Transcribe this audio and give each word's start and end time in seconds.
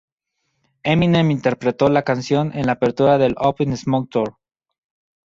Eminem 0.81 1.29
interpretó 1.29 1.87
la 1.87 2.01
canción 2.01 2.51
en 2.57 2.65
la 2.65 2.71
apertura 2.71 3.19
del 3.19 3.35
Up 3.39 3.57
in 3.59 3.77
Smoke 3.77 4.09
Tour. 4.09 4.35